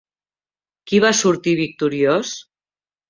Qui 0.91 1.01
va 1.05 1.11
sortir 1.19 1.55
victoriós? 1.63 2.33